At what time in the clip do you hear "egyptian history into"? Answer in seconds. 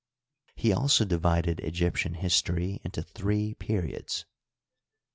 1.59-3.03